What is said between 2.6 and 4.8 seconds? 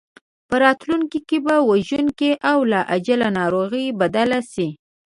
لاعلاجه ناروغۍ بدل شي.